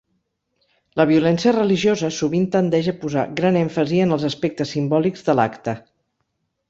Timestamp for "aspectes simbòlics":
4.31-5.29